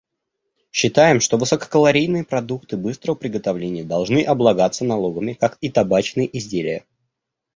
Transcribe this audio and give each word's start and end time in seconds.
Считаем, 0.71 1.19
что 1.19 1.37
высококалорийные 1.37 2.23
продукты 2.23 2.75
быстрого 2.75 3.13
приготовления 3.15 3.83
должны 3.83 4.23
облагаться 4.23 4.83
налогами, 4.83 5.33
как 5.33 5.59
и 5.61 5.69
табачные 5.69 6.27
изделия. 6.39 6.85